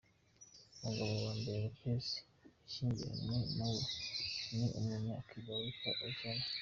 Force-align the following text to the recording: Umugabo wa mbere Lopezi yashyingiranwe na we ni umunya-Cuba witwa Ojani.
Umugabo 0.83 1.15
wa 1.25 1.33
mbere 1.39 1.57
Lopezi 1.63 2.17
yashyingiranwe 2.59 3.37
na 3.57 3.67
we 3.73 3.81
ni 4.55 4.65
umunya-Cuba 4.79 5.51
witwa 5.59 5.89
Ojani. 6.07 6.45